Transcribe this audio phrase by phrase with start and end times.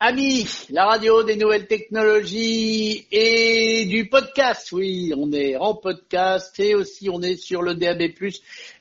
[0.00, 4.70] Amis, la radio des nouvelles technologies et du podcast.
[4.70, 8.04] Oui, on est en podcast et aussi on est sur le DAB+.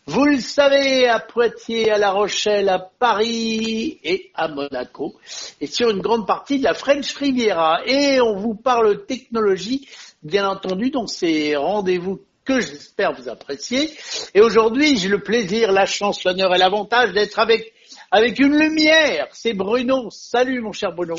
[0.05, 5.15] Vous le savez, à Poitiers, à La Rochelle, à Paris et à Monaco
[5.59, 7.79] et sur une grande partie de la French Riviera.
[7.87, 9.87] Et on vous parle technologie,
[10.21, 13.89] bien entendu, dans ces rendez-vous que j'espère vous apprécier.
[14.35, 17.73] Et aujourd'hui, j'ai le plaisir, la chance, l'honneur et l'avantage d'être avec
[18.11, 19.27] avec une lumière.
[19.31, 20.09] C'est Bruno.
[20.09, 21.15] Salut mon cher Bruno.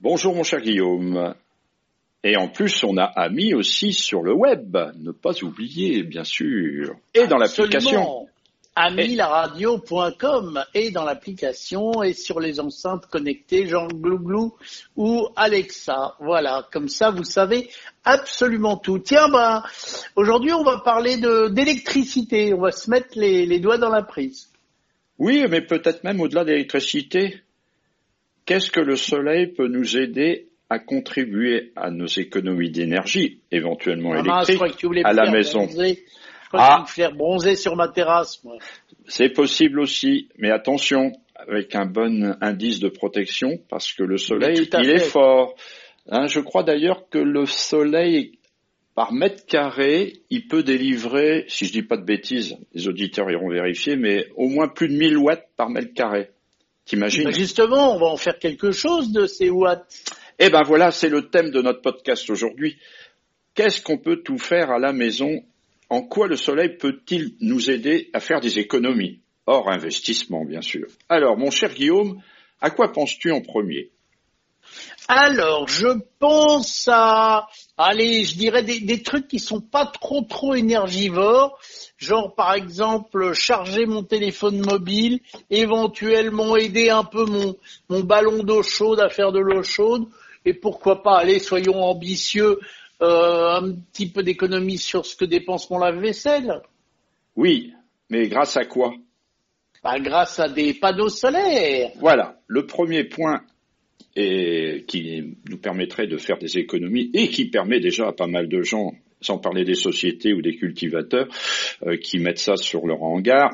[0.00, 1.34] Bonjour mon cher Guillaume.
[2.22, 6.94] Et en plus, on a Ami aussi sur le web, ne pas oublier, bien sûr.
[7.14, 8.26] Et dans l'application.
[8.76, 14.54] Amilaradio.com et dans l'application et sur les enceintes connectées Jean Glouglou
[14.96, 16.14] ou Alexa.
[16.20, 17.68] Voilà, comme ça vous savez
[18.04, 19.00] absolument tout.
[19.00, 19.62] Tiens, ben,
[20.14, 21.16] aujourd'hui on va parler
[21.50, 22.54] d'électricité.
[22.54, 24.49] On va se mettre les doigts dans la prise.
[25.20, 27.42] Oui, mais peut-être même au-delà de l'électricité.
[28.46, 35.04] Qu'est-ce que le soleil peut nous aider à contribuer à nos économies d'énergie, éventuellement électriques,
[35.04, 35.68] à la maison?
[35.68, 35.94] Je
[36.48, 36.84] crois ah.
[36.86, 38.56] que faire bronzer sur ma terrasse, moi.
[39.06, 44.68] C'est possible aussi, mais attention, avec un bon indice de protection, parce que le soleil,
[44.78, 45.54] il est fort.
[46.08, 48.38] Hein, je crois d'ailleurs que le soleil
[49.00, 53.48] par mètre carré, il peut délivrer, si je dis pas de bêtises, les auditeurs iront
[53.48, 56.28] vérifier, mais au moins plus de 1000 watts par mètre carré.
[56.84, 59.90] T'imagines ben Justement, on va en faire quelque chose de ces watts.
[60.38, 62.76] Eh ben voilà, c'est le thème de notre podcast aujourd'hui.
[63.54, 65.44] Qu'est-ce qu'on peut tout faire à la maison?
[65.88, 69.20] En quoi le soleil peut-il nous aider à faire des économies?
[69.46, 70.88] Hors investissement, bien sûr.
[71.08, 72.20] Alors, mon cher Guillaume,
[72.60, 73.92] à quoi penses-tu en premier?
[75.08, 75.88] Alors, je
[76.20, 81.58] pense à, allez, je dirais des, trucs qui sont pas trop trop énergivores,
[81.98, 85.18] genre par exemple charger mon téléphone mobile,
[85.50, 87.56] éventuellement aider un peu mon,
[87.88, 90.06] mon ballon d'eau chaude à faire de l'eau chaude,
[90.44, 92.60] et pourquoi pas, allez, soyons ambitieux,
[93.02, 96.60] euh, un petit peu d'économie sur ce que dépense mon lave-vaisselle.
[97.34, 97.72] Oui,
[98.10, 98.94] mais grâce à quoi?
[99.82, 101.90] Bah, Grâce à des panneaux solaires.
[101.96, 103.42] Voilà, le premier point
[104.16, 108.48] et qui nous permettrait de faire des économies et qui permet déjà à pas mal
[108.48, 111.28] de gens, sans parler des sociétés ou des cultivateurs,
[111.86, 113.50] euh, qui mettent ça sur leur hangar.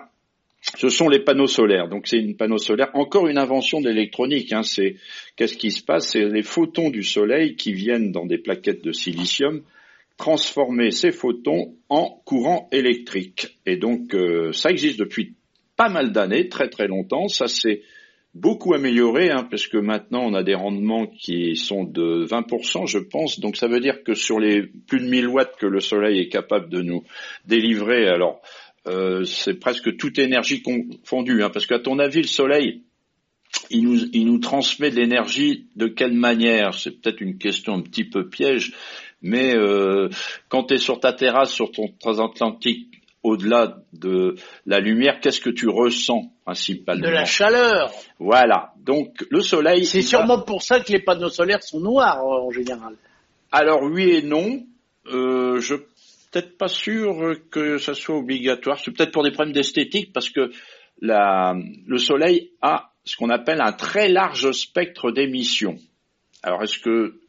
[0.78, 1.88] Ce sont les panneaux solaires.
[1.88, 4.52] Donc c'est une panneau solaire, encore une invention de l'électronique.
[4.52, 4.62] Hein.
[4.62, 4.96] C'est
[5.36, 6.08] qu'est-ce qui se passe?
[6.08, 9.62] C'est les photons du soleil qui viennent dans des plaquettes de silicium
[10.16, 13.58] transformer ces photons en courant électrique.
[13.66, 15.34] Et donc euh, ça existe depuis
[15.76, 17.28] pas mal d'années, très très longtemps.
[17.28, 17.82] Ça c'est
[18.36, 22.98] beaucoup amélioré, hein, parce que maintenant on a des rendements qui sont de 20%, je
[22.98, 23.40] pense.
[23.40, 26.28] Donc ça veut dire que sur les plus de 1000 watts que le soleil est
[26.28, 27.02] capable de nous
[27.46, 28.40] délivrer, alors
[28.86, 32.82] euh, c'est presque toute énergie confondue, hein, parce qu'à ton avis, le soleil,
[33.70, 36.74] il nous, il nous transmet de l'énergie de quelle manière?
[36.74, 38.74] C'est peut-être une question un petit peu piège,
[39.22, 40.08] mais euh,
[40.48, 42.95] quand tu es sur ta terrasse, sur ton transatlantique,
[43.26, 47.90] au-delà de la lumière, qu'est-ce que tu ressens principalement De la chaleur.
[48.18, 48.72] Voilà.
[48.78, 49.84] Donc le soleil.
[49.84, 52.94] C'est sûrement pour ça que les panneaux solaires sont noirs en général.
[53.52, 54.64] Alors oui et non.
[55.06, 55.74] Euh, je
[56.30, 58.78] peut-être pas sûr que ça soit obligatoire.
[58.78, 60.50] C'est peut-être pour des problèmes d'esthétique parce que
[61.00, 61.54] la,
[61.86, 65.76] le soleil a ce qu'on appelle un très large spectre d'émission.
[66.42, 67.20] Alors est-ce que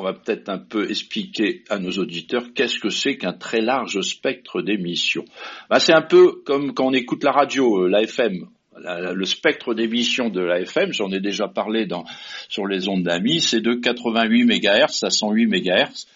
[0.00, 4.00] on va peut-être un peu expliquer à nos auditeurs qu'est-ce que c'est qu'un très large
[4.00, 5.24] spectre d'émissions.
[5.68, 8.46] Bah, c'est un peu comme quand on écoute la radio, euh, l'AFM.
[8.78, 12.04] le spectre d'émission de l'AFM, j'en ai déjà parlé dans,
[12.48, 16.06] sur les ondes d'amis, c'est de 88 MHz à 108 MHz.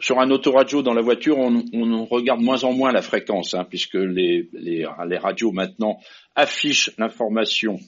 [0.00, 3.94] Sur un autoradio dans la voiture, on, regarde moins en moins la fréquence, hein, puisque
[3.94, 5.98] les radios maintenant
[6.34, 7.78] affichent l'information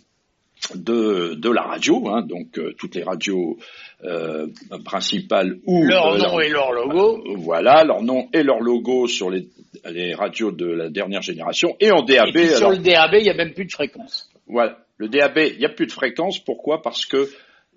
[0.75, 3.59] de, de la radio, hein, donc euh, toutes les radios
[4.05, 4.47] euh,
[4.85, 7.19] principales ou leur nom et leur logo.
[7.19, 9.49] Euh, voilà, leur nom et leur logo sur les,
[9.91, 12.37] les radios de la dernière génération et en DAB.
[12.37, 14.31] Et sur le DAB, il n'y a même plus de fréquence.
[14.47, 16.39] Voilà, le DAB, il n'y a plus de fréquence.
[16.39, 16.83] Pourquoi?
[16.83, 17.29] Parce que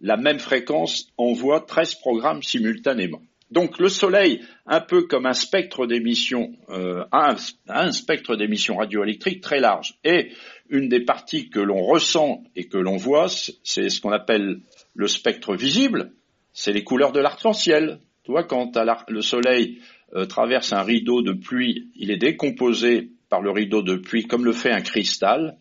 [0.02, 3.22] la même fréquence envoie 13 programmes simultanément.
[3.50, 9.60] Donc le Soleil, un peu comme un spectre d'émission, euh, un, spectre d'émission radioélectrique très
[9.60, 9.96] large.
[10.04, 10.32] Et
[10.70, 13.28] une des parties que l'on ressent et que l'on voit,
[13.64, 14.60] c'est ce qu'on appelle
[14.96, 16.12] le spectre visible,
[16.52, 18.00] c'est les couleurs de l'arc-en-ciel.
[18.24, 18.78] Tu vois, quand
[19.08, 19.80] le Soleil
[20.14, 24.44] euh, traverse un rideau de pluie, il est décomposé par le rideau de pluie comme
[24.44, 25.58] le fait un cristal,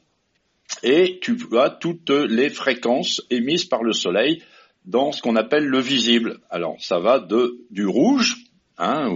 [0.83, 4.43] et tu vois toutes les fréquences émises par le Soleil
[4.87, 6.41] dans ce qu'on appelle le visible.
[6.51, 8.37] Alors ça va de du rouge
[8.79, 9.13] hein,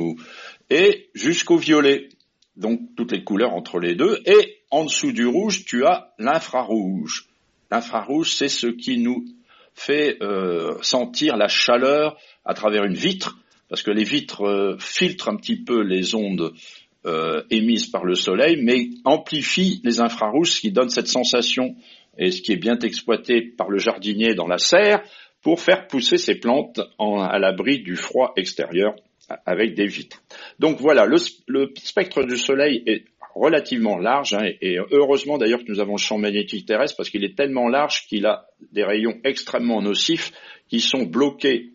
[0.69, 2.09] et jusqu'au violet.
[2.57, 4.21] Donc toutes les couleurs entre les deux.
[4.27, 7.29] Et en dessous du rouge, tu as l'infrarouge.
[7.71, 9.25] L'infrarouge, c'est ce qui nous
[9.75, 13.39] fait euh, sentir la chaleur à travers une vitre,
[13.69, 16.53] parce que les vitres euh, filtrent un petit peu les ondes
[17.07, 21.77] euh, émises par le soleil, mais amplifient les infrarouges, ce qui donne cette sensation,
[22.19, 25.03] et ce qui est bien exploité par le jardinier dans la serre,
[25.43, 28.95] pour faire pousser ses plantes à l'abri du froid extérieur
[29.47, 30.23] avec des vitres.
[30.59, 31.17] Donc voilà, le,
[31.77, 33.05] spectre du soleil est
[33.35, 37.25] relativement large, hein, et heureusement d'ailleurs que nous avons le champ magnétique terrestre parce qu'il
[37.25, 40.33] est tellement large qu'il a des rayons extrêmement nocifs
[40.69, 41.71] qui sont bloqués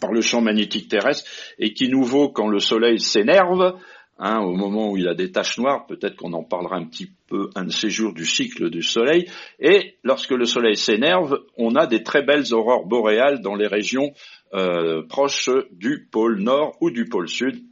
[0.00, 3.78] par le champ magnétique terrestre et qui nous vaut quand le soleil s'énerve,
[4.18, 7.10] hein, au moment où il a des taches noires, peut-être qu'on en parlera un petit
[7.28, 9.28] peu un de ces jours du cycle du soleil,
[9.58, 14.12] et lorsque le soleil s'énerve, on a des très belles aurores boréales dans les régions
[14.54, 17.62] euh, proches du pôle nord ou du pôle sud,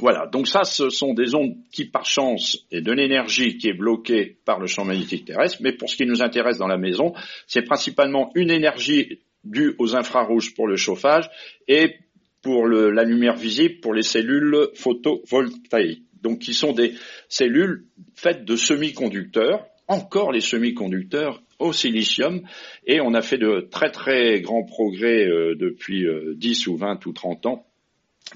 [0.00, 3.74] voilà, donc ça, ce sont des ondes qui, par chance, et de l'énergie qui est
[3.74, 7.12] bloquée par le champ magnétique terrestre, mais pour ce qui nous intéresse dans la maison,
[7.46, 11.28] c'est principalement une énergie due aux infrarouges pour le chauffage
[11.68, 11.96] et
[12.44, 16.04] pour la lumière visible pour les cellules photovoltaïques.
[16.22, 16.94] Donc qui sont des
[17.28, 22.42] cellules faites de semi-conducteurs, encore les semi-conducteurs au silicium,
[22.86, 26.06] et on a fait de très très grands progrès euh, depuis
[26.36, 27.66] 10 euh, ou 20 ou 30 ans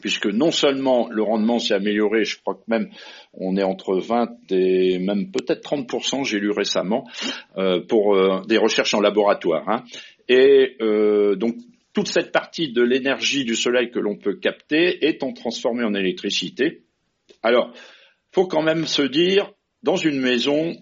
[0.01, 2.91] puisque non seulement le rendement s'est amélioré, je crois que même
[3.33, 7.09] on est entre 20 et même peut-être 30%, j'ai lu récemment,
[7.57, 9.69] euh, pour euh, des recherches en laboratoire.
[9.69, 9.85] Hein.
[10.29, 11.57] Et euh, donc
[11.99, 16.85] toute cette partie de l'énergie du soleil que l'on peut capter en transformée en électricité.
[17.43, 17.73] Alors,
[18.31, 19.51] faut quand même se dire,
[19.83, 20.77] dans une maison,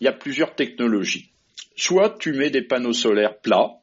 [0.00, 1.30] il y a plusieurs technologies.
[1.76, 3.76] Soit tu mets des panneaux solaires plats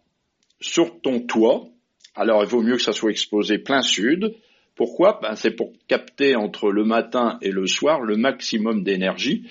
[0.61, 1.65] sur ton toit,
[2.13, 4.35] alors il vaut mieux que ça soit exposé plein sud,
[4.75, 5.19] pourquoi?
[5.19, 9.47] Ben, C'est pour capter entre le matin et le soir le maximum d'énergie.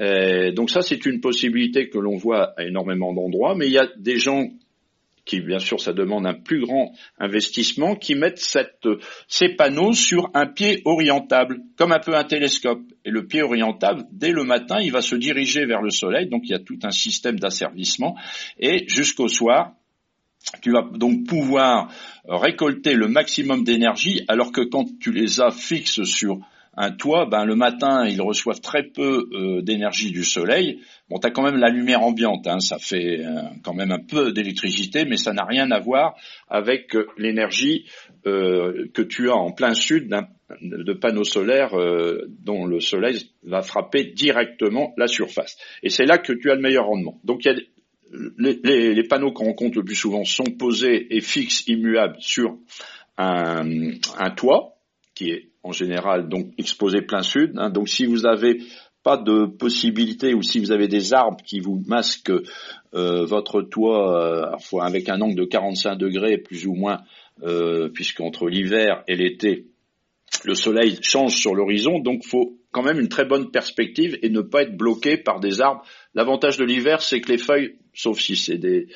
[0.00, 3.78] Euh, donc ça, c'est une possibilité que l'on voit à énormément d'endroits, mais il y
[3.78, 4.48] a des gens
[5.28, 8.42] qui, bien sûr, ça demande un plus grand investissement, qui mettent
[9.28, 12.80] ces panneaux sur un pied orientable, comme un peu un télescope.
[13.04, 16.42] Et le pied orientable, dès le matin, il va se diriger vers le soleil, donc
[16.44, 18.16] il y a tout un système d'asservissement,
[18.58, 19.74] et jusqu'au soir,
[20.62, 21.92] tu vas donc pouvoir
[22.26, 26.38] récolter le maximum d'énergie, alors que quand tu les as fixes sur
[26.80, 30.80] un toit, ben le matin, ils reçoivent très peu euh, d'énergie du soleil.
[31.10, 34.30] Bon, tu quand même la lumière ambiante, hein, ça fait euh, quand même un peu
[34.32, 36.14] d'électricité, mais ça n'a rien à voir
[36.48, 37.86] avec euh, l'énergie
[38.24, 40.14] que tu as en plein sud
[40.60, 41.74] de panneaux solaires
[42.28, 45.56] dont le soleil va frapper directement la surface.
[45.82, 47.18] Et c'est là que tu as le meilleur rendement.
[47.24, 47.48] Donc
[48.12, 52.58] les, panneaux qu'on rencontre le plus souvent sont posés et fixes, immuables sur
[53.16, 53.94] un,
[54.36, 54.77] toit
[55.18, 57.54] qui est en général donc exposé plein sud.
[57.56, 57.70] Hein.
[57.70, 58.58] Donc si vous n'avez
[59.02, 62.30] pas de possibilité ou si vous avez des arbres qui vous masquent
[62.94, 67.00] euh, votre toit euh, avec un angle de 45 degrés plus ou moins,
[67.42, 69.66] euh, puisqu'entre l'hiver et l'été,
[70.44, 74.40] le soleil change sur l'horizon, donc faut quand même une très bonne perspective et ne
[74.40, 75.82] pas être bloqué par des arbres.
[76.14, 78.86] L'avantage de l'hiver, c'est que les feuilles sauf si c'est des,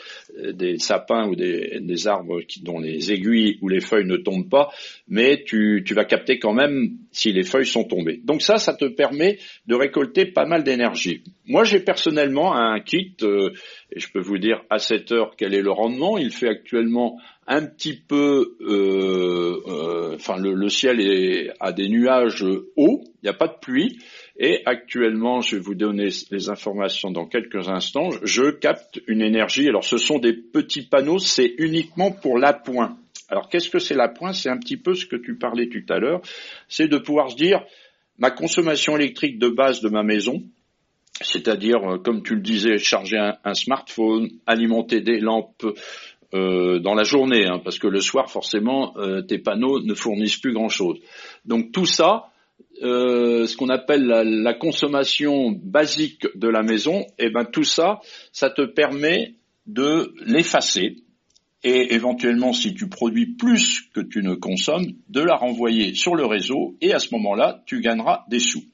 [0.79, 4.71] sapins ou des, arbres dont les aiguilles ou les feuilles ne tombent pas,
[5.09, 8.21] mais tu, vas capter quand même si les feuilles sont tombées.
[8.23, 11.25] Donc ça, ça te permet de récolter pas mal d'énergie.
[11.47, 13.51] Moi, j'ai personnellement un kit, euh,
[13.91, 16.17] et je peux vous dire à cette heure quel est le rendement.
[16.17, 17.19] Il fait actuellement
[17.49, 22.45] un petit peu, euh, euh, enfin le, le, ciel est à des nuages
[22.77, 23.99] hauts, n'y a pas de pluie,
[24.37, 29.69] et actuellement, je vais vous donner les informations dans quelques instants, je capte une énergie.
[29.69, 32.97] Alors ce sont des petits panneaux, c'est uniquement pour l'appoint.
[33.29, 35.99] Alors qu'est-ce que c'est l'appoint C'est un petit peu ce que tu parlais tout à
[35.99, 36.21] l'heure,
[36.69, 37.65] c'est de pouvoir se dire
[38.19, 40.43] ma consommation électrique de base de ma maison,
[41.21, 45.65] c'est-à-dire, euh, comme tu le disais, charger un, smartphone, alimenter des lampes
[46.35, 50.39] euh, dans la journée, hein, parce que le soir, forcément, euh, tes panneaux ne fournissent
[50.39, 50.99] plus grand-chose.
[51.45, 52.32] Donc tout ça,
[52.83, 58.01] euh, ce qu'on appelle la, consommation basique de la maison, et eh ben tout ça,
[58.33, 59.35] ça te permet
[59.67, 60.97] de l'effacer
[61.65, 66.27] et éventuellement, si tu produis plus que tu ne consommes, de la renvoyer sur le
[66.27, 68.65] réseau et à ce moment-là, tu gagneras des sous.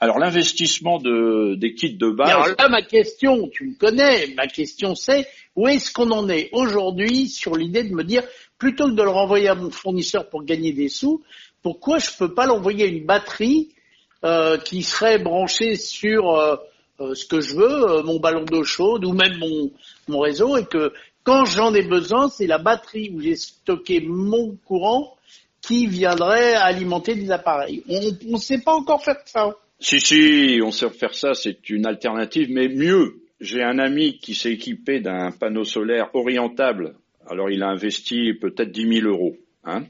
[0.00, 2.28] Alors l'investissement de, des kits de base.
[2.28, 5.26] Alors là, ma question, tu me connais, ma question c'est
[5.56, 8.22] où est-ce qu'on en est aujourd'hui sur l'idée de me dire
[8.58, 11.22] plutôt que de le renvoyer à mon fournisseur pour gagner des sous,
[11.68, 13.68] pourquoi je peux pas l'envoyer une batterie
[14.24, 16.56] euh, qui serait branchée sur euh,
[16.98, 19.70] euh, ce que je veux, mon ballon d'eau chaude ou même mon,
[20.08, 20.94] mon réseau, et que
[21.24, 25.14] quand j'en ai besoin, c'est la batterie où j'ai stocké mon courant
[25.60, 27.82] qui viendrait alimenter des appareils.
[27.86, 29.54] On ne sait pas encore faire ça.
[29.78, 33.16] Si, si, on sait faire ça, c'est une alternative, mais mieux.
[33.42, 36.94] j'ai un ami qui s'est équipé d'un panneau solaire orientable.
[37.28, 39.36] Alors il a investi peut-être 10 000 euros.
[39.64, 39.84] Hein,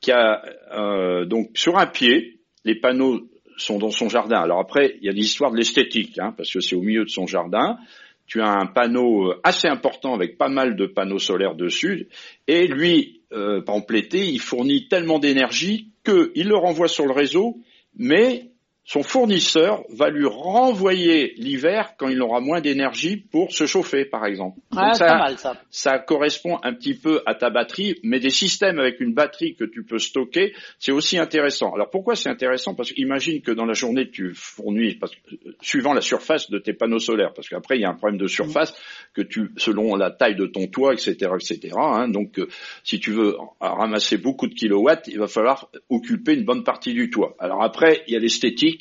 [0.00, 4.40] qui a euh, donc sur un pied, les panneaux sont dans son jardin.
[4.40, 7.10] Alors après, il y a l'histoire de l'esthétique, hein, parce que c'est au milieu de
[7.10, 7.78] son jardin.
[8.26, 12.08] Tu as un panneau euh, assez important avec pas mal de panneaux solaires dessus,
[12.46, 17.12] et lui, euh, par exemple l'été, il fournit tellement d'énergie qu'il le renvoie sur le
[17.12, 17.58] réseau,
[17.96, 18.50] mais
[18.86, 24.24] son fournisseur va lui renvoyer l'hiver quand il aura moins d'énergie pour se chauffer, par
[24.24, 24.60] exemple.
[24.72, 25.60] ça, mal, ça.
[25.70, 29.64] ça correspond un petit peu à ta batterie, mais des systèmes avec une batterie que
[29.64, 31.74] tu peux stocker, c'est aussi intéressant.
[31.74, 32.76] Alors pourquoi c'est intéressant?
[32.76, 35.20] Parce qu'imagine que dans la journée tu fournis, parce que,
[35.60, 38.28] suivant la surface de tes panneaux solaires, parce qu'après il y a un problème de
[38.28, 38.72] surface
[39.14, 41.74] que tu, selon la taille de ton toit, etc., etc.
[41.76, 42.46] Hein, donc euh,
[42.84, 47.10] si tu veux ramasser beaucoup de kilowatts, il va falloir occuper une bonne partie du
[47.10, 47.34] toit.
[47.40, 48.75] Alors après il y a l'esthétique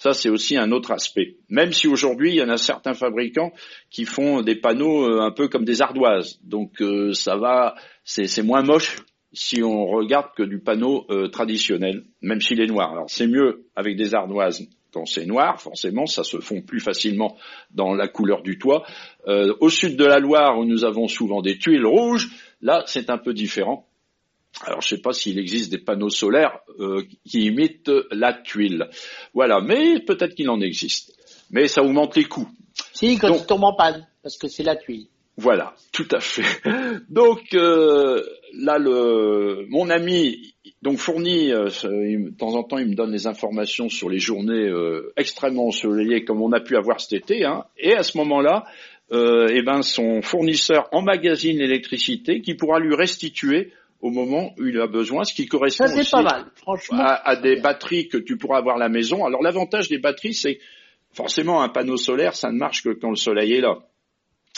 [0.00, 1.36] ça, c'est aussi un autre aspect.
[1.50, 3.52] Même si aujourd'hui, il y en a certains fabricants
[3.90, 6.40] qui font des panneaux euh, un peu comme des ardoises.
[6.42, 8.96] Donc, euh, ça va, c'est moins moche
[9.34, 12.92] si on regarde que du panneau euh, traditionnel, même s'il est noir.
[12.92, 17.36] Alors, c'est mieux avec des ardoises quand c'est noir, forcément, ça se fond plus facilement
[17.70, 18.84] dans la couleur du toit.
[19.26, 22.28] au sud de la Loire, où nous avons souvent des tuiles rouges,
[22.60, 23.86] là, c'est un peu différent.
[24.66, 28.88] Alors, je ne sais pas s'il existe des panneaux solaires euh, qui imitent la tuile.
[29.32, 31.16] Voilà, mais peut-être qu'il en existe.
[31.50, 32.48] Mais ça augmente les coûts.
[32.92, 35.06] Si, quand Donc, tombe en panne, parce que c'est la tuile.
[35.36, 36.44] Voilà, tout à fait.
[37.08, 38.22] Donc euh,
[38.54, 43.26] là, le, mon ami donc fournit euh, de temps en temps, il me donne des
[43.26, 44.70] informations sur les journées
[45.16, 47.44] extrêmement ensoleillées comme on a pu avoir cet été.
[47.44, 48.64] Hein, et à ce moment-là,
[49.12, 54.86] eh ben son fournisseur emmagasine l'électricité qui pourra lui restituer au moment où il a
[54.86, 56.14] besoin, ce qui correspond aussi
[56.92, 59.24] À, des batteries que tu pourras avoir à la maison.
[59.24, 60.58] Alors l'avantage des batteries, c'est
[61.12, 63.78] forcément un panneau solaire, ça ne marche que quand le soleil est là.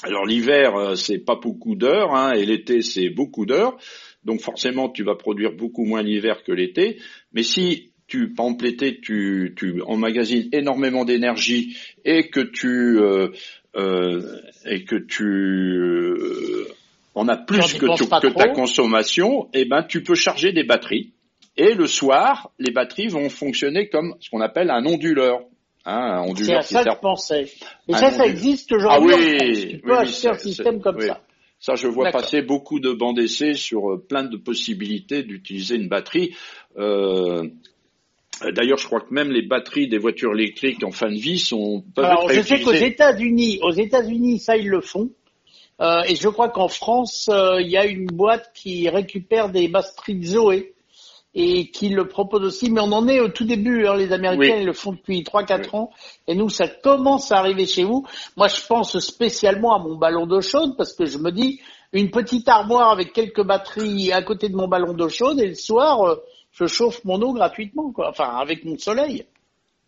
[0.05, 3.77] Alors l'hiver, euh, c'est pas beaucoup d'heures, hein, et l'été, c'est beaucoup d'heures.
[4.25, 6.99] Donc forcément, tu vas produire beaucoup moins l'hiver que l'été.
[7.33, 13.29] Mais si tu, par exemple l'été, tu, tu emmagasines énormément d'énergie et que tu euh,
[13.75, 16.67] euh, et que tu
[17.15, 21.13] on a plus que, ta consommation, eh ben tu peux charger des batteries.
[21.57, 25.41] Et le soir, les batteries vont fonctionner comme ce qu'on appelle un onduleur.
[25.85, 27.53] Hein, un c'est ça que je pensais.
[27.89, 29.13] Et ça, ça existe aujourd'hui.
[29.13, 31.21] Ah oui, tu peux acheter un système comme ça.
[31.59, 35.89] Ça, je vois passer beaucoup de bancs d'essai sur euh, plein de possibilités d'utiliser une
[35.89, 36.35] batterie.
[36.77, 37.45] Euh,
[38.51, 41.85] D'ailleurs, je crois que même les batteries des voitures électriques en fin de vie sont
[41.95, 45.11] peuvent Alors, je sais qu'aux États-Unis, aux États-Unis, ça ils le font.
[45.81, 49.69] Euh, et je crois qu'en France, euh, il y a une boîte qui récupère des
[49.69, 50.75] batteries Zoé
[51.35, 53.87] et qui le propose aussi, mais on en est au tout début.
[53.87, 55.91] Hein, les Américains ils le font depuis 3-4 ans,
[56.29, 58.07] et nous ça commence à arriver chez vous.
[58.37, 61.61] Moi, je pense spécialement à mon ballon d'eau chaude parce que je me dis
[61.93, 65.55] une petite armoire avec quelques batteries à côté de mon ballon d'eau chaude, et le
[65.55, 66.17] soir, euh,
[66.53, 68.11] je chauffe mon eau gratuitement, quoi.
[68.11, 69.25] Enfin, avec mon soleil.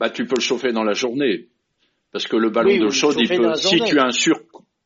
[0.01, 1.49] Bah, tu peux le chauffer dans la journée,
[2.11, 4.37] parce que le ballon d'eau chaude, il peut, si tu as un sur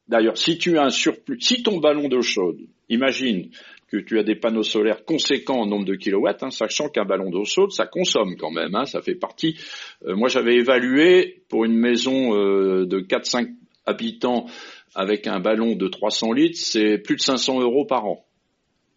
[0.09, 3.51] D'ailleurs, si tu as un surplus, si ton ballon d'eau chaude, imagine
[3.89, 7.31] que tu as des panneaux solaires conséquents en nombre de kilowatts, hein, sachant qu'un ballon
[7.31, 9.59] d'eau chaude, ça consomme quand même, hein, ça fait partie.
[10.07, 13.55] Euh, moi, j'avais évalué pour une maison euh, de 4-5
[13.87, 14.47] habitants
[14.95, 18.25] avec un ballon de 300 litres, c'est plus de 500 euros par an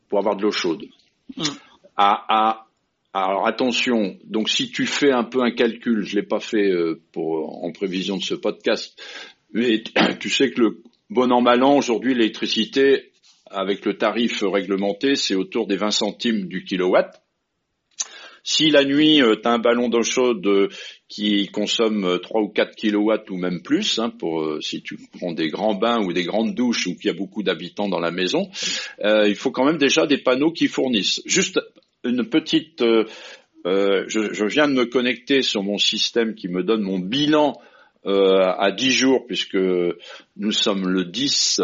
[0.09, 0.85] pour avoir de l'eau chaude.
[1.37, 1.43] Mmh.
[1.95, 7.01] alors attention, donc si tu fais un peu un calcul, je l'ai pas fait euh,
[7.13, 9.01] pour en prévision de ce podcast,
[9.53, 9.83] mais
[10.19, 13.11] tu sais que le Bon an, mal an, aujourd'hui, l'électricité,
[13.47, 17.21] avec le tarif réglementé, c'est autour des 20 centimes du kilowatt.
[18.45, 20.69] Si la nuit, euh, tu as un ballon d'eau chaude euh,
[21.09, 25.33] qui consomme 3 euh, ou 4 kilowatts ou même plus, hein, pour si tu prends
[25.33, 28.11] des grands bains ou des grandes douches ou qu'il y a beaucoup d'habitants dans la
[28.11, 28.49] maison,
[29.03, 31.21] il faut quand même déjà des panneaux qui fournissent.
[31.25, 31.59] Juste
[32.05, 32.81] une petite...
[33.65, 37.70] je, je, viens de me connecter sur mon système qui me donne mon bilan euh,
[38.05, 39.57] à 10 jours, puisque
[40.35, 41.61] nous sommes le 10,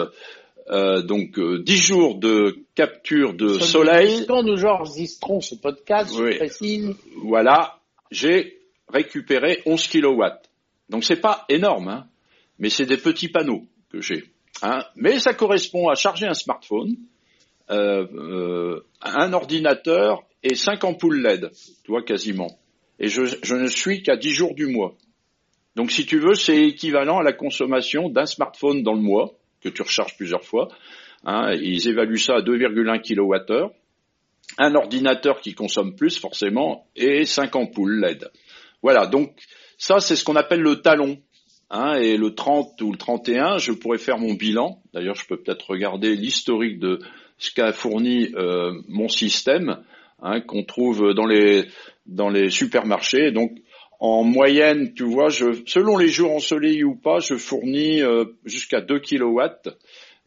[0.70, 4.26] euh, donc euh, 10 jours de capture de soleil.
[4.28, 6.94] Quand nous enregistrons ce podcast, je précise.
[7.24, 7.80] Voilà,
[8.12, 10.50] j'ai récupéré 11 kilowatts.
[10.90, 12.08] Donc c'est pas énorme, hein,
[12.60, 14.26] mais c'est des petits panneaux que j'ai.
[14.62, 14.80] Hein.
[14.98, 16.98] Mais ça correspond à charger un smartphone,
[17.70, 21.52] euh, euh un ordinateur et 5 ampoules LED,
[21.84, 22.60] tu vois quasiment.
[23.00, 24.96] Et je, je ne suis qu'à 10 jours du mois.
[25.78, 29.70] Donc si tu veux, c'est équivalent à la consommation d'un smartphone dans le mois, que
[29.70, 30.70] tu recharges plusieurs fois.
[31.24, 33.70] Hein, ils évaluent ça à 2,1 kWh.
[34.58, 38.28] Un ordinateur qui consomme plus forcément et 5 ampoules LED.
[38.82, 39.34] Voilà, donc
[39.78, 41.20] ça c'est ce qu'on appelle le talon.
[41.70, 44.82] Hein, et le 30 ou le 31, je pourrais faire mon bilan.
[44.94, 46.98] D'ailleurs, je peux peut-être regarder l'historique de
[47.38, 49.84] ce qu'a fourni euh, mon système,
[50.24, 51.66] hein, qu'on trouve dans les
[52.08, 53.32] dans les supermarchés.
[53.32, 53.52] Donc,
[54.00, 58.82] en moyenne, tu vois, je, selon les jours ensoleillés ou pas, je fournis euh, jusqu'à
[58.82, 59.70] 2 kilowatts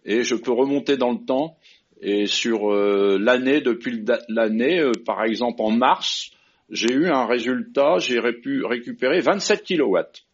[0.04, 1.56] et je peux remonter dans le temps.
[2.02, 6.30] Et sur euh, l'année, depuis l'année, par exemple en mars,
[6.70, 10.24] j'ai eu un résultat, j'ai pu récupérer 27 kilowatts.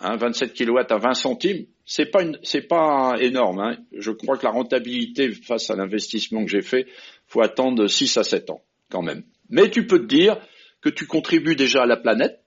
[0.00, 3.60] Hein, 27 kilowatts à 20 centimes, c'est pas c'est pas énorme.
[3.60, 3.78] Hein.
[3.92, 6.86] Je crois que la rentabilité face à l'investissement que j'ai fait,
[7.26, 9.22] faut attendre 6 à 7 ans quand même.
[9.48, 10.38] Mais tu peux te dire
[10.82, 12.40] que tu contribues déjà à la planète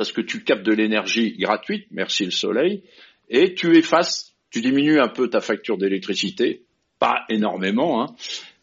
[0.00, 2.84] parce que tu captes de l'énergie gratuite, merci le soleil,
[3.28, 6.62] et tu effaces, tu diminues un peu ta facture d'électricité,
[6.98, 8.06] pas énormément, hein,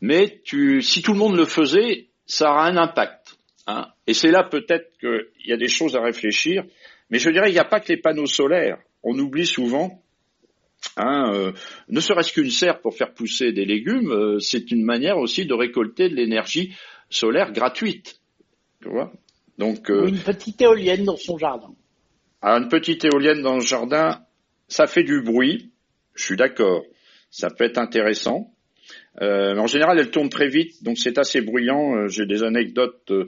[0.01, 3.37] mais tu, si tout le monde le faisait, ça aura un impact.
[3.67, 3.85] Hein.
[4.07, 6.63] Et c'est là peut-être qu'il y a des choses à réfléchir.
[7.11, 8.79] Mais je dirais, il n'y a pas que les panneaux solaires.
[9.03, 10.01] On oublie souvent,
[10.95, 11.51] hein, euh,
[11.87, 15.53] ne serait-ce qu'une serre pour faire pousser des légumes, euh, c'est une manière aussi de
[15.53, 16.75] récolter de l'énergie
[17.11, 18.21] solaire gratuite.
[18.81, 19.13] Tu vois
[19.57, 21.73] Donc euh, une petite éolienne dans son jardin.
[22.41, 24.21] Alors une petite éolienne dans le jardin,
[24.67, 25.71] ça fait du bruit.
[26.13, 26.83] Je suis d'accord.
[27.29, 28.53] Ça peut être intéressant.
[29.21, 32.07] Euh, en général, elle tourne très vite, donc c'est assez bruyant.
[32.07, 33.27] J'ai des anecdotes euh,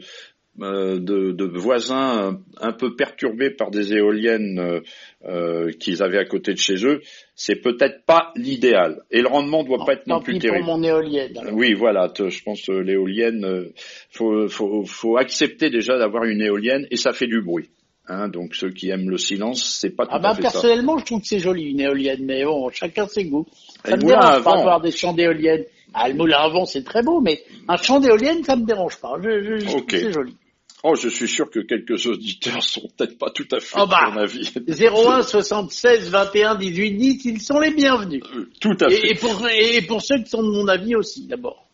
[0.58, 4.80] de, de, voisins un peu perturbés par des éoliennes euh,
[5.26, 7.02] euh, qu'ils avaient à côté de chez eux,
[7.36, 9.02] c'est peut-être pas l'idéal.
[9.12, 10.66] Et le rendement doit pas être non plus terrible.
[10.66, 11.40] Pour mon éolienne.
[11.54, 12.12] Oui, voilà.
[12.18, 13.72] Je pense que l'éolienne,
[14.10, 17.70] faut, faut, faut accepter déjà d'avoir une éolienne et ça fait du bruit.
[18.10, 20.98] Hein, donc ceux qui aiment le silence, c'est pas tout ah bah, à fait personnellement,
[20.98, 23.46] je trouve que c'est joli une éolienne, mais bon, chacun ses goûts.
[23.86, 25.64] Ça me dérange pas d'avoir des champs d'éoliennes.
[25.94, 29.16] Ah, le moulin avant, c'est très beau, mais un champ d'éolienne, ça me dérange pas.
[29.22, 30.36] Je, je, C'est joli.
[30.84, 34.12] Oh, je suis sûr que quelques auditeurs sont peut-être pas tout à fait oh bah,
[34.14, 34.50] mon avis.
[34.66, 38.24] 01 76 21 18 10, ils sont les bienvenus.
[38.34, 39.12] Euh, tout à fait.
[39.12, 41.68] Et, pour, et pour ceux qui sont de mon avis aussi, d'abord.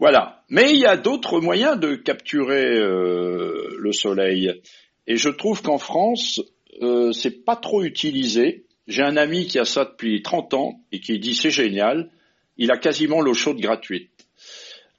[0.00, 0.42] Voilà.
[0.48, 4.60] Mais il y a d'autres moyens de capturer euh, le soleil.
[5.06, 6.40] Et je trouve qu'en France,
[6.82, 8.64] euh, c'est pas trop utilisé.
[8.88, 12.10] J'ai un ami qui a ça depuis 30 ans et qui dit c'est génial.
[12.58, 14.10] Il a quasiment l'eau chaude gratuite.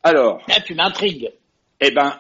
[0.02, 0.42] Alors.
[0.48, 1.30] Là, tu m'intrigues.
[1.82, 2.20] Eh ben,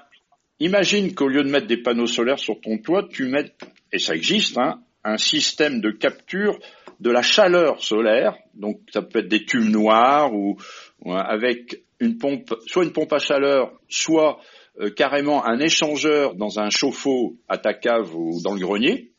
[0.62, 3.52] Imagine qu'au lieu de mettre des panneaux solaires sur ton toit, tu mets,
[3.93, 6.60] et ça existe, hein, un système de capture
[6.99, 8.36] de la chaleur solaire.
[8.56, 10.58] Donc ça peut être des tubes noirs ou,
[11.06, 14.41] avec une pompe, soit une pompe à chaleur, soit
[14.82, 19.12] euh, carrément un échangeur dans un chauffe-eau à ta cave ou dans le grenier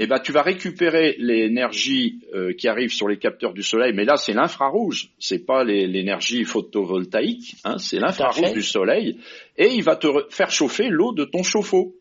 [0.00, 4.04] eh ben, tu vas récupérer l'énergie euh, qui arrive sur les capteurs du soleil, mais
[4.04, 9.18] là c'est l'infrarouge, c'est pas l'énergie photovoltaïque, hein, c'est l'infrarouge du soleil,
[9.56, 11.96] et il va te faire chauffer l'eau de ton chauffe-eau.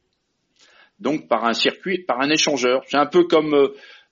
[1.00, 2.84] Donc par un circuit, par un échangeur.
[2.88, 3.68] C'est un peu comme euh,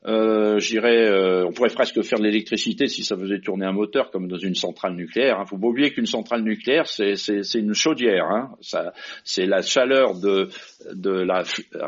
[0.07, 3.71] euh, je dirais, euh, on pourrait presque faire de l'électricité si ça faisait tourner un
[3.71, 5.37] moteur comme dans une centrale nucléaire.
[5.37, 5.45] Il hein.
[5.45, 7.15] faut pas oublier qu'une centrale nucléaire, c'est
[7.55, 8.25] une chaudière.
[8.25, 8.51] Hein.
[9.23, 10.49] C'est la chaleur de,
[10.93, 11.43] de la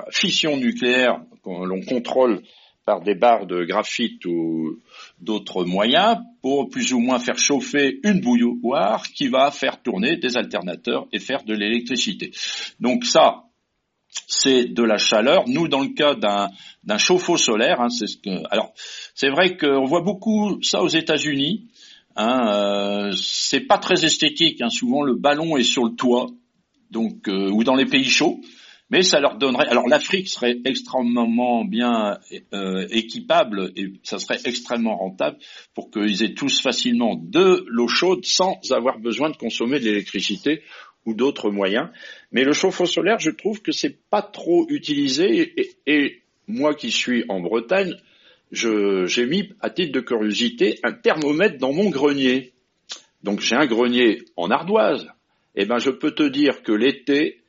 [0.10, 2.42] fission nucléaire qu'on l'on contrôle
[2.88, 4.80] par des barres de graphite ou
[5.20, 10.38] d'autres moyens pour plus ou moins faire chauffer une bouilloire qui va faire tourner des
[10.38, 12.32] alternateurs et faire de l'électricité.
[12.80, 13.44] Donc ça,
[14.28, 15.48] c'est de la chaleur.
[15.48, 18.30] Nous, dans le cas d'un chauffe-eau solaire, hein, c'est ce que.
[18.52, 18.74] Alors,
[19.14, 21.68] c'est vrai qu'on voit beaucoup ça aux États-Unis.
[22.16, 24.62] Hein, euh, c'est pas très esthétique.
[24.62, 24.70] Hein.
[24.70, 26.28] Souvent, le ballon est sur le toit,
[26.90, 28.42] donc euh, ou dans les pays chauds.
[28.90, 29.68] Mais ça leur donnerait.
[29.68, 32.18] Alors, l'Afrique serait extrêmement bien
[32.54, 35.38] euh, équipable et ça serait extrêmement rentable
[35.74, 40.62] pour qu'ils aient tous facilement de l'eau chaude sans avoir besoin de consommer de l'électricité
[41.06, 41.90] ou d'autres moyens.
[42.32, 45.54] Mais le chauffe-eau solaire, je trouve que c'est pas trop utilisé
[45.86, 47.96] et, moi qui suis en Bretagne,
[48.52, 52.54] j'ai mis à titre de curiosité un thermomètre dans mon grenier.
[53.24, 55.08] Donc j'ai un grenier en ardoise.
[55.56, 57.42] Eh ben je peux te dire que l'été,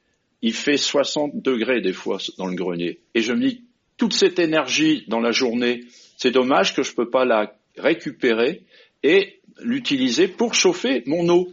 [0.43, 2.99] il fait 60 degrés des fois dans le grenier.
[3.15, 3.63] Et je me dis,
[3.97, 5.85] toute cette énergie dans la journée,
[6.17, 8.63] c'est dommage que je ne peux pas la récupérer
[9.03, 11.53] et l'utiliser pour chauffer mon eau.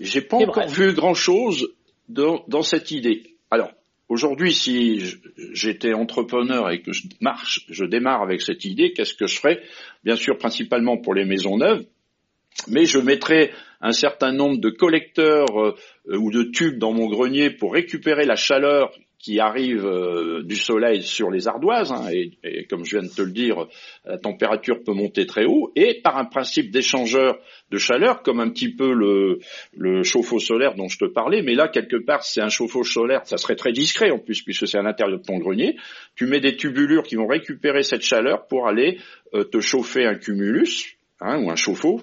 [0.00, 1.68] J'ai pas encore vu grand chose
[2.08, 3.36] dans, dans cette idée.
[3.50, 3.70] Alors,
[4.08, 5.02] aujourd'hui, si
[5.52, 9.60] j'étais entrepreneur et que je marche, je démarre avec cette idée, qu'est-ce que je ferais?
[10.02, 11.84] Bien sûr, principalement pour les maisons neuves,
[12.66, 15.76] mais je mettrais un certain nombre de collecteurs euh,
[16.16, 21.02] ou de tubes dans mon grenier pour récupérer la chaleur qui arrive euh, du soleil
[21.02, 23.66] sur les ardoises, hein, et, comme je viens de te le dire,
[24.06, 27.38] la température peut monter très haut, et par un principe d'échangeur
[27.70, 29.40] de chaleur, comme un petit peu le,
[29.76, 33.20] le chauffe-eau solaire dont je te parlais, mais là, quelque part, c'est un chauffe-eau solaire,
[33.24, 35.76] ça serait très discret en plus, puisque c'est à l'intérieur de ton grenier,
[36.16, 38.98] tu mets des tubulures qui vont récupérer cette chaleur pour aller
[39.34, 42.00] euh, te chauffer un cumulus, hein, ou un chauffe-eau,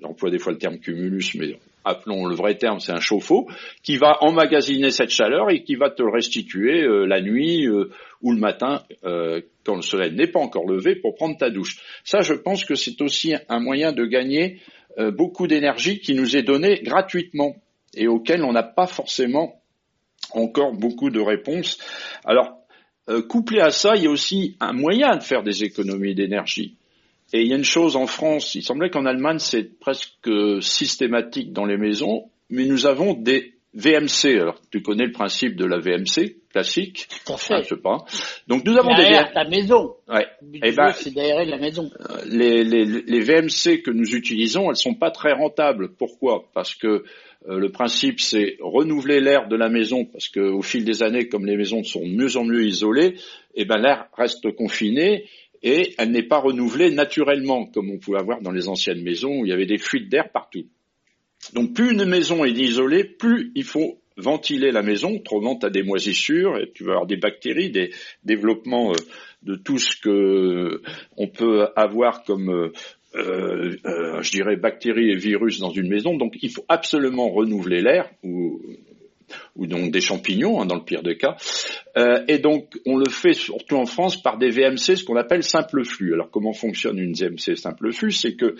[0.00, 3.48] j'emploie des fois le terme cumulus, mais appelons le vrai terme, c'est un chauffe-eau,
[3.82, 7.90] qui va emmagasiner cette chaleur et qui va te le restituer euh, la nuit euh,
[8.20, 11.78] ou le matin euh, quand le soleil n'est pas encore levé pour prendre ta douche.
[12.04, 14.60] Ça, je pense que c'est aussi un moyen de gagner
[15.12, 17.54] beaucoup d'énergie qui nous est donnée gratuitement
[17.94, 19.60] et auquel on n'a pas forcément
[20.30, 21.78] encore beaucoup de réponses.
[22.24, 22.60] Alors,
[23.28, 26.78] couplé à ça, il y a aussi un moyen de faire des économies d'énergie.
[27.32, 31.52] Et il y a une chose en France, il semblait qu'en Allemagne c'est presque systématique
[31.52, 34.40] dans les maisons, mais nous avons des VMC.
[34.40, 37.08] Alors tu connais le principe de la VMC classique?
[37.26, 37.62] Tout à fait.
[37.64, 37.98] Je sais pas.
[38.48, 39.94] Donc nous avons des ta maison.
[40.08, 40.26] Ouais.
[40.54, 41.90] Et eh ben, c'est derrière la maison.
[42.10, 45.94] Euh, les, les, les, VMC que nous utilisons, elles sont pas très rentables.
[45.94, 46.46] Pourquoi?
[46.54, 47.04] Parce que
[47.48, 51.44] euh, le principe c'est renouveler l'air de la maison, parce qu'au fil des années, comme
[51.44, 53.16] les maisons sont de mieux en mieux isolées,
[53.54, 55.26] eh ben l'air reste confiné
[55.66, 59.44] et elle n'est pas renouvelée naturellement, comme on pouvait avoir dans les anciennes maisons où
[59.44, 60.64] il y avait des fuites d'air partout.
[61.54, 65.70] Donc plus une maison est isolée, plus il faut ventiler la maison, autrement tu as
[65.70, 67.90] des moisissures et tu vas avoir des bactéries, des
[68.22, 68.96] développements euh,
[69.42, 70.82] de tout ce que
[71.16, 72.72] on peut avoir comme euh,
[73.16, 76.16] euh, je dirais bactéries et virus dans une maison.
[76.16, 78.08] Donc il faut absolument renouveler l'air
[79.54, 81.36] ou donc des champignons, hein, dans le pire des cas.
[81.96, 85.42] Euh, et donc, on le fait surtout en France par des VMC, ce qu'on appelle
[85.42, 86.14] simple flux.
[86.14, 88.12] Alors, comment fonctionne une VMC simple flux?
[88.12, 88.56] C'est que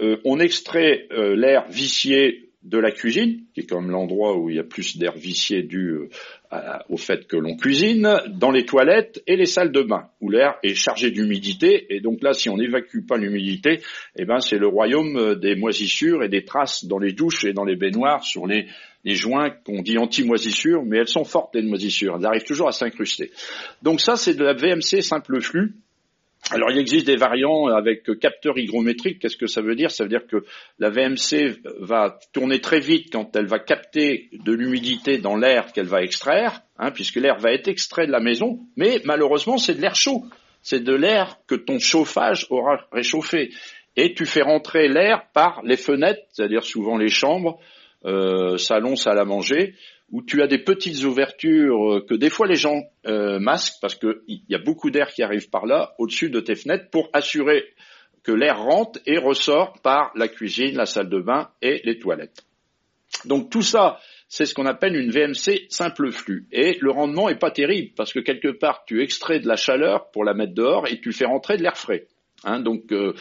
[0.00, 4.56] euh, on extrait euh, l'air vicié de la cuisine, qui est comme l'endroit où il
[4.56, 5.98] y a plus d'air vicié dû
[6.88, 10.56] au fait que l'on cuisine, dans les toilettes et les salles de bain, où l'air
[10.62, 11.86] est chargé d'humidité.
[11.94, 13.80] Et donc là, si on n'évacue pas l'humidité,
[14.16, 17.64] eh ben c'est le royaume des moisissures et des traces dans les douches et dans
[17.64, 18.66] les baignoires sur les
[19.04, 22.72] les joints qu'on dit anti-moisissures, mais elles sont fortes les moisissures, elles arrivent toujours à
[22.72, 23.30] s'incruster.
[23.82, 25.74] Donc ça, c'est de la VMC simple flux.
[26.52, 29.20] Alors il existe des variants avec capteur hygrométrique.
[29.20, 29.90] Qu'est-ce que ça veut dire?
[29.90, 30.44] Ça veut dire que
[30.78, 35.86] la VMC va tourner très vite quand elle va capter de l'humidité dans l'air qu'elle
[35.86, 39.80] va extraire, hein, puisque l'air va être extrait de la maison, mais malheureusement c'est de
[39.80, 40.24] l'air chaud.
[40.62, 43.50] C'est de l'air que ton chauffage aura réchauffé.
[43.96, 47.58] Et tu fais rentrer l'air par les fenêtres, c'est-à-dire souvent les chambres,
[48.04, 49.74] euh, salon, salle à manger,
[50.10, 53.94] où tu as des petites ouvertures euh, que des fois les gens euh, masquent parce
[53.94, 57.64] qu'il y a beaucoup d'air qui arrive par là, au-dessus de tes fenêtres, pour assurer
[58.22, 62.44] que l'air rentre et ressort par la cuisine, la salle de bain et les toilettes.
[63.24, 66.46] Donc tout ça, c'est ce qu'on appelle une VMC simple flux.
[66.52, 70.10] Et le rendement est pas terrible parce que quelque part tu extrais de la chaleur
[70.10, 72.06] pour la mettre dehors et tu fais rentrer de l'air frais.
[72.44, 73.12] Hein, donc euh,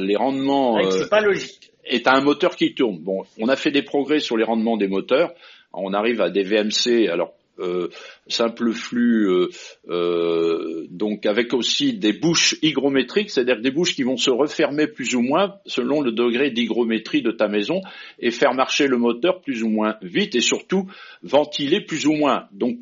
[0.00, 0.90] les rendements.
[0.90, 2.98] c'est pas logique est un moteur qui tourne.
[2.98, 5.32] Bon, on a fait des progrès sur les rendements des moteurs.
[5.76, 7.88] On arrive à des VMC, alors euh,
[8.26, 9.48] simple flux, euh,
[9.88, 15.14] euh, donc avec aussi des bouches hygrométriques, c'est-à-dire des bouches qui vont se refermer plus
[15.14, 17.80] ou moins selon le degré d'hygrométrie de ta maison
[18.18, 20.90] et faire marcher le moteur plus ou moins vite et surtout
[21.22, 22.48] ventiler plus ou moins.
[22.50, 22.76] Donc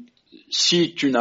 [0.49, 1.13] si tu,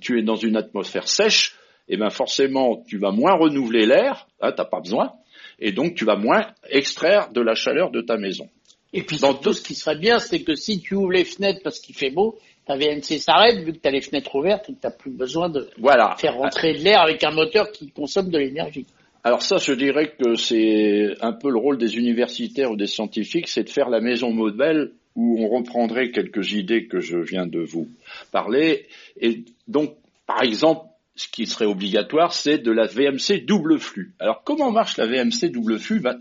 [0.00, 1.56] tu es dans une atmosphère sèche,
[1.88, 5.12] eh ben forcément tu vas moins renouveler l'air, hein, t'as pas besoin
[5.58, 8.48] et donc tu vas moins extraire de la chaleur de ta maison.
[8.96, 11.80] Et puis surtout, ce qui serait bien, c'est que si tu ouvres les fenêtres parce
[11.80, 14.90] qu'il fait beau, ta VNC s'arrête, vu que tu as les fenêtres ouvertes, tu n'as
[14.92, 15.68] plus besoin de
[16.16, 18.86] faire rentrer de l'air avec un moteur qui consomme de l'énergie.
[19.24, 23.48] Alors ça, je dirais que c'est un peu le rôle des universitaires ou des scientifiques,
[23.48, 27.60] c'est de faire la maison modèle où on reprendrait quelques idées que je viens de
[27.60, 27.88] vous
[28.30, 28.86] parler.
[29.20, 34.14] Et donc, par exemple, ce qui serait obligatoire, c'est de la VMC double flux.
[34.20, 36.00] Alors comment marche la VMC double flux?
[36.00, 36.16] Ben,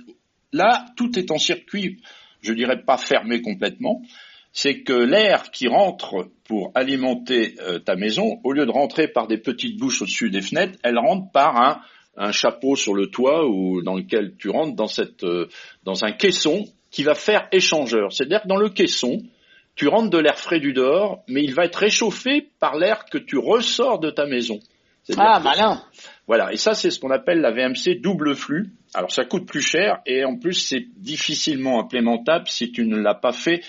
[0.53, 1.99] Là, tout est en circuit,
[2.43, 4.01] je dirais pas fermé complètement.
[4.51, 9.27] C'est que l'air qui rentre pour alimenter euh, ta maison, au lieu de rentrer par
[9.27, 11.81] des petites bouches au-dessus des fenêtres, elle rentre par un,
[12.17, 15.47] un, chapeau sur le toit ou dans lequel tu rentres dans, cette, euh,
[15.83, 18.13] dans un caisson qui va faire échangeur.
[18.13, 19.23] C'est-à-dire que dans le caisson,
[19.75, 23.17] tu rentres de l'air frais du dehors, mais il va être réchauffé par l'air que
[23.17, 24.59] tu ressors de ta maison.
[25.17, 25.81] Ah, malin.
[26.27, 28.71] Voilà, et ça c'est ce qu'on appelle la VMC double flux.
[28.93, 33.15] Alors ça coûte plus cher et en plus c'est difficilement implémentable si tu ne l'as
[33.15, 33.61] pas fait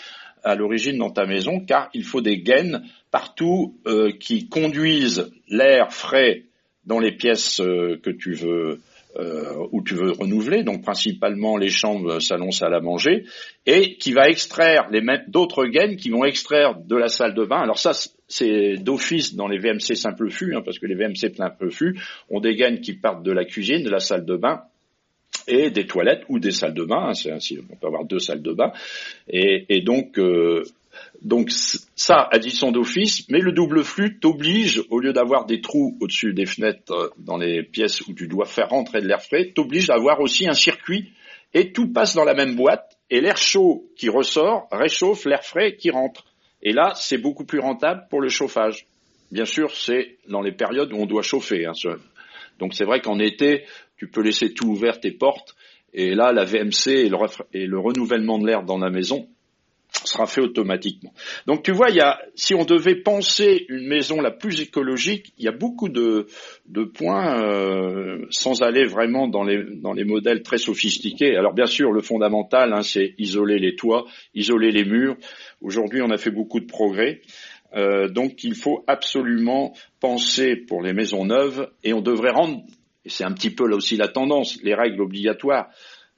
[0.44, 5.92] à l'origine dans ta maison, car il faut des gaines partout euh, qui conduisent l'air
[5.92, 6.44] frais
[6.84, 8.80] dans les pièces euh, que tu veux
[9.16, 13.24] euh, où tu veux renouveler, donc principalement les chambres, salon, salle à manger,
[13.64, 17.60] et qui va extraire les d'autres gaines qui vont extraire de la salle de bain.
[17.60, 17.92] Alors ça,
[18.28, 22.40] c'est d'office dans les VMC simple fût, hein, parce que les VMC plein fût ont
[22.40, 24.62] des gaines qui partent de la cuisine, de la salle de bain
[25.46, 27.10] et des toilettes ou des salles de bain.
[27.10, 27.38] Hein,
[27.70, 28.72] on peut avoir deux salles de bain.
[29.28, 30.62] Et, donc, euh,
[31.22, 36.32] donc ça, addition d'office, mais le double flux t'oblige, au lieu d'avoir des trous au-dessus
[36.32, 39.88] des fenêtres euh, dans les pièces où tu dois faire rentrer de l'air frais, t'oblige
[39.88, 41.12] d'avoir aussi un circuit
[41.52, 45.76] et tout passe dans la même boîte et l'air chaud qui ressort réchauffe l'air frais
[45.76, 46.24] qui rentre.
[46.64, 48.86] Et là, c'est beaucoup plus rentable pour le chauffage.
[49.30, 51.66] Bien sûr, c'est dans les périodes où on doit chauffer.
[51.66, 51.72] Hein,
[52.58, 53.64] donc c'est vrai qu'en été,
[53.96, 55.54] tu peux laisser tout ouvert tes portes,
[55.92, 57.16] et là, la VMC et le,
[57.52, 59.28] et le renouvellement de l'air dans la maison
[60.04, 61.12] sera fait automatiquement.
[61.46, 65.32] Donc tu vois, il y a, si on devait penser une maison la plus écologique,
[65.38, 66.26] il y a beaucoup de,
[66.66, 71.36] de points euh, sans aller vraiment dans les, dans les modèles très sophistiqués.
[71.36, 74.04] Alors bien sûr, le fondamental, hein, c'est isoler les toits,
[74.34, 75.16] isoler les murs.
[75.60, 77.20] Aujourd'hui, on a fait beaucoup de progrès.
[77.74, 82.62] Euh, donc il faut absolument penser pour les maisons neuves et on devrait rendre
[83.04, 85.68] et c'est un petit peu là aussi la tendance, les règles obligatoires,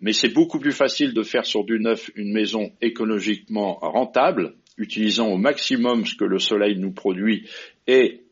[0.01, 5.29] mais c'est beaucoup plus facile de faire sur du neuf une maison écologiquement rentable, utilisant
[5.29, 7.49] au maximum ce que le soleil nous produit,
[7.87, 8.23] et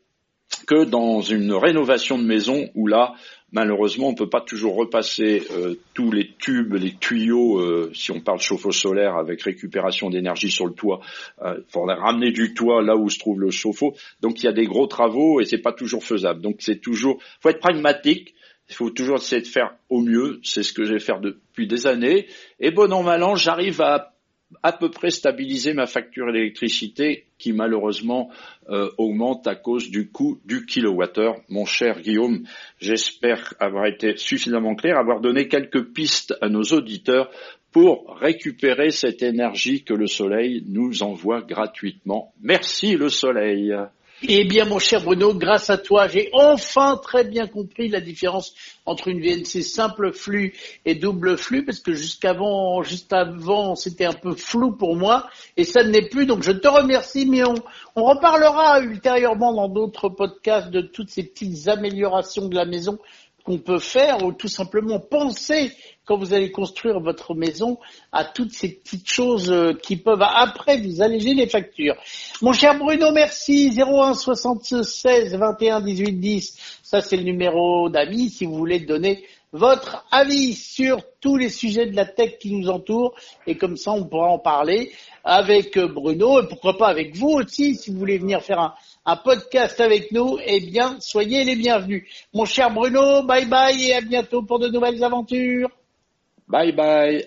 [0.67, 3.15] que dans une rénovation de maison où là,
[3.53, 8.11] malheureusement, on ne peut pas toujours repasser euh, tous les tubes, les tuyaux, euh, si
[8.11, 11.01] on parle chauffe-eau solaire avec récupération d'énergie sur le toit,
[11.41, 13.95] il euh, ramener du toit là où se trouve le chauffe-eau.
[14.21, 16.41] Donc il y a des gros travaux et c'est pas toujours faisable.
[16.41, 18.35] Donc c'est toujours, faut être pragmatique.
[18.69, 20.41] Il faut toujours essayer de faire au mieux.
[20.43, 22.27] C'est ce que je vais faire depuis des années.
[22.61, 24.15] Et bon an, mal an, j'arrive à
[24.63, 28.31] à peu près stabiliser ma facture d'électricité qui malheureusement
[28.69, 31.37] euh, augmente à cause du coût du kilowattheure.
[31.49, 32.45] Mon cher Guillaume,
[32.79, 37.31] j'espère avoir été suffisamment clair, avoir donné quelques pistes à nos auditeurs
[37.73, 42.33] pour récupérer cette énergie que le soleil nous envoie gratuitement.
[42.41, 43.75] Merci le soleil.
[44.27, 48.55] Eh bien, mon cher Bruno, grâce à toi, j'ai enfin très bien compris la différence
[48.87, 50.55] entre une VNC simple flux
[50.87, 55.65] et double flux, parce que jusqu'avant, juste avant, c'était un peu flou pour moi, et
[55.65, 56.25] ça ne l'est plus.
[56.25, 57.55] Donc, je te remercie, mais on,
[57.97, 62.99] on reparlera ultérieurement dans d'autres podcasts de toutes ces petites améliorations de la maison
[63.45, 65.71] qu'on peut faire, ou tout simplement penser
[66.07, 67.79] quand vous allez construire votre maison
[68.11, 71.95] à toutes ces petites choses euh, qui peuvent après vous alléger les factures.
[72.43, 73.71] Mon cher Bruno, merci.
[73.77, 76.79] 01 76 21 18 10.
[76.83, 81.87] Ça, c'est le numéro d'amis si vous voulez donner votre avis sur tous les sujets
[81.87, 83.15] de la tech qui nous entourent
[83.47, 84.91] et comme ça on pourra en parler
[85.23, 88.75] avec euh, Bruno et pourquoi pas avec vous aussi si vous voulez venir faire un,
[89.07, 92.05] un podcast avec nous, eh bien soyez les bienvenus.
[92.33, 95.71] Mon cher Bruno, bye bye et à bientôt pour de nouvelles aventures.
[96.49, 97.23] Bye bye.